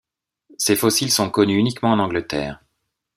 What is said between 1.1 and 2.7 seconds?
sont connus uniquement en Angleterre.